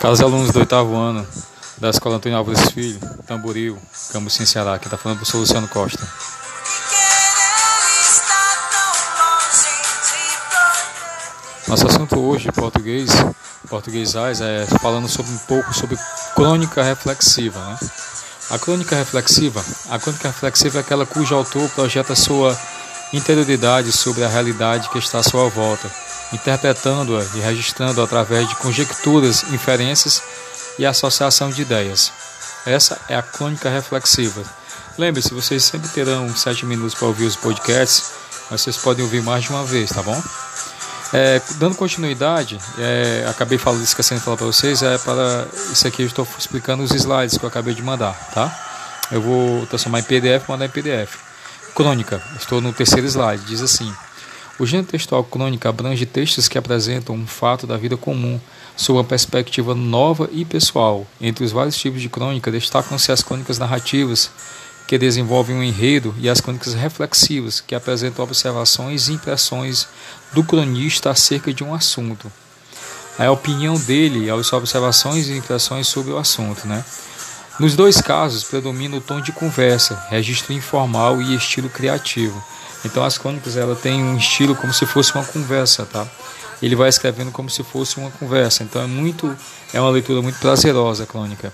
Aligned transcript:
Caros 0.00 0.20
alunos 0.20 0.52
do 0.52 0.58
oitavo 0.58 0.94
ano 0.94 1.26
da 1.78 1.90
Escola 1.90 2.16
Antônio 2.16 2.36
Álvares 2.36 2.70
Filho, 2.70 3.00
Tamboril, 3.26 3.78
Cambucim, 4.12 4.44
Ceará, 4.44 4.78
que 4.78 4.86
está 4.86 4.96
falando 4.96 5.20
para 5.20 5.36
o 5.36 5.40
Luciano 5.40 5.68
Costa. 5.68 6.06
Nosso 11.66 11.86
assunto 11.86 12.20
hoje, 12.20 12.52
português, 12.52 13.10
portuguesais, 13.68 14.40
é 14.40 14.66
falando 14.80 15.08
sobre 15.08 15.32
um 15.32 15.38
pouco 15.38 15.74
sobre 15.74 15.98
crônica 16.34 16.82
reflexiva. 16.82 17.58
Né? 17.58 17.78
A 18.50 18.58
crônica 18.58 18.94
reflexiva, 18.94 19.64
a 19.90 19.98
crônica 19.98 20.28
reflexiva 20.28 20.78
é 20.78 20.80
aquela 20.80 21.04
cujo 21.04 21.34
autor 21.34 21.68
projeta 21.70 22.14
sua 22.14 22.56
interioridade 23.12 23.92
sobre 23.92 24.24
a 24.24 24.28
realidade 24.28 24.88
que 24.90 24.98
está 24.98 25.18
à 25.18 25.22
sua 25.22 25.48
volta, 25.48 25.90
interpretando-a 26.32 27.24
e 27.34 27.40
registrando 27.40 28.02
através 28.02 28.48
de 28.48 28.56
conjecturas, 28.56 29.44
inferências 29.52 30.22
e 30.78 30.86
associação 30.86 31.50
de 31.50 31.62
ideias. 31.62 32.12
Essa 32.64 33.00
é 33.08 33.16
a 33.16 33.22
crônica 33.22 33.70
reflexiva. 33.70 34.42
Lembre-se, 34.98 35.32
vocês 35.32 35.62
sempre 35.62 35.88
terão 35.90 36.34
sete 36.34 36.64
minutos 36.64 36.94
para 36.94 37.06
ouvir 37.06 37.26
os 37.26 37.36
podcasts, 37.36 38.12
mas 38.50 38.60
vocês 38.62 38.76
podem 38.76 39.04
ouvir 39.04 39.22
mais 39.22 39.44
de 39.44 39.50
uma 39.50 39.64
vez, 39.64 39.90
tá 39.90 40.02
bom? 40.02 40.20
É, 41.12 41.40
dando 41.58 41.76
continuidade, 41.76 42.58
é, 42.78 43.24
acabei 43.28 43.58
falando, 43.58 43.84
esquecendo 43.84 44.18
de 44.20 44.24
falar 44.24 44.36
para 44.36 44.46
vocês, 44.46 44.82
é 44.82 44.98
para 44.98 45.46
isso 45.70 45.86
aqui 45.86 46.02
eu 46.02 46.06
estou 46.06 46.26
explicando 46.36 46.82
os 46.82 46.90
slides 46.92 47.38
que 47.38 47.44
eu 47.44 47.48
acabei 47.48 47.74
de 47.74 47.82
mandar, 47.82 48.12
tá? 48.34 48.52
Eu 49.12 49.22
vou 49.22 49.64
transformar 49.66 50.00
em 50.00 50.02
PDF 50.02 50.48
mandar 50.48 50.66
em 50.66 50.68
PDF. 50.68 51.14
Crônica, 51.74 52.20
estou 52.40 52.60
no 52.60 52.72
terceiro 52.72 53.06
slide, 53.06 53.44
diz 53.44 53.60
assim: 53.62 53.94
O 54.58 54.64
gênero 54.64 54.88
textual 54.88 55.22
crônica 55.22 55.68
abrange 55.68 56.06
textos 56.06 56.48
que 56.48 56.56
apresentam 56.56 57.14
um 57.14 57.26
fato 57.26 57.66
da 57.66 57.76
vida 57.76 57.94
comum, 57.94 58.40
sob 58.74 58.98
uma 58.98 59.04
perspectiva 59.04 59.74
nova 59.74 60.30
e 60.32 60.46
pessoal. 60.46 61.06
Entre 61.20 61.44
os 61.44 61.52
vários 61.52 61.76
tipos 61.76 62.00
de 62.00 62.08
crônica, 62.08 62.50
destacam-se 62.50 63.12
as 63.12 63.22
crônicas 63.22 63.58
narrativas, 63.58 64.30
que 64.88 64.96
desenvolvem 64.96 65.56
um 65.56 65.62
enredo, 65.62 66.14
e 66.18 66.26
as 66.30 66.40
crônicas 66.40 66.72
reflexivas, 66.72 67.60
que 67.60 67.74
apresentam 67.74 68.24
observações 68.24 69.08
e 69.08 69.12
impressões 69.12 69.86
do 70.32 70.42
cronista 70.42 71.10
acerca 71.10 71.52
de 71.52 71.62
um 71.62 71.74
assunto. 71.74 72.32
A 73.18 73.30
opinião 73.30 73.78
dele, 73.78 74.30
as 74.30 74.52
observações 74.54 75.28
e 75.28 75.36
impressões 75.36 75.86
sobre 75.86 76.12
o 76.12 76.18
assunto, 76.18 76.66
né? 76.66 76.82
Nos 77.58 77.74
dois 77.74 78.02
casos, 78.02 78.44
predomina 78.44 78.96
o 78.96 79.00
tom 79.00 79.20
de 79.20 79.32
conversa, 79.32 80.04
registro 80.10 80.52
informal 80.52 81.22
e 81.22 81.34
estilo 81.34 81.70
criativo. 81.70 82.42
Então 82.84 83.02
as 83.02 83.16
crônicas 83.16 83.56
ela 83.56 83.74
tem 83.74 84.02
um 84.02 84.16
estilo 84.16 84.54
como 84.54 84.74
se 84.74 84.84
fosse 84.84 85.14
uma 85.14 85.24
conversa, 85.24 85.86
tá? 85.86 86.06
Ele 86.60 86.76
vai 86.76 86.88
escrevendo 86.88 87.30
como 87.30 87.48
se 87.48 87.62
fosse 87.62 87.96
uma 87.96 88.10
conversa. 88.10 88.62
Então 88.62 88.82
é 88.82 88.86
muito 88.86 89.34
é 89.72 89.80
uma 89.80 89.90
leitura 89.90 90.20
muito 90.20 90.38
prazerosa 90.38 91.04
a 91.04 91.06
crônica. 91.06 91.50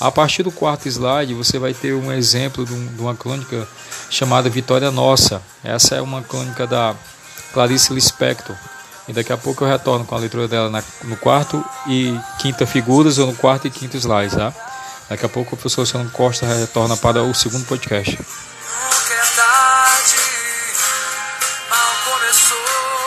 A 0.00 0.10
partir 0.10 0.42
do 0.42 0.50
quarto 0.50 0.88
slide, 0.88 1.34
você 1.34 1.56
vai 1.56 1.72
ter 1.72 1.94
um 1.94 2.10
exemplo 2.10 2.66
de, 2.66 2.74
uma 3.00 3.14
crônica 3.14 3.66
chamada 4.10 4.50
Vitória 4.50 4.90
Nossa. 4.90 5.40
Essa 5.62 5.94
é 5.94 6.02
uma 6.02 6.20
crônica 6.20 6.66
da 6.66 6.96
Clarice 7.52 7.92
Lispector. 7.94 8.56
E 9.06 9.12
daqui 9.12 9.32
a 9.32 9.36
pouco 9.36 9.62
eu 9.62 9.68
retorno 9.68 10.04
com 10.04 10.16
a 10.16 10.18
leitura 10.18 10.48
dela 10.48 10.68
na, 10.68 10.82
no 11.04 11.16
quarto 11.16 11.64
e 11.86 12.18
quinta 12.40 12.66
figuras 12.66 13.18
ou 13.18 13.28
no 13.28 13.34
quarto 13.34 13.68
e 13.68 13.70
quinto 13.70 13.96
slide, 13.96 14.34
tá? 14.34 14.52
Daqui 15.08 15.26
a 15.26 15.28
pouco 15.28 15.54
o 15.54 15.58
professor 15.58 15.82
Luciano 15.82 16.10
Costa 16.10 16.46
retorna 16.46 16.96
para 16.96 17.22
o 17.22 17.34
segundo 17.34 17.66
podcast. 17.66 18.18
Mal 21.70 21.94
começou. 22.04 23.03